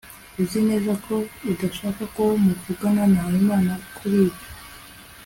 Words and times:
uzi 0.41 0.59
neza 0.69 0.91
ko 1.05 1.15
udashaka 1.51 2.03
ko 2.15 2.23
mvugana 2.43 3.03
na 3.11 3.19
habimana 3.23 3.73
kuri 3.97 4.15
ibyo 4.25 4.45